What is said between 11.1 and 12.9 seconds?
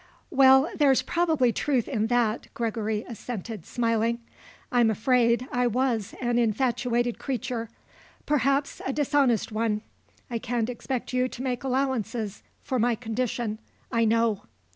you to make allowances for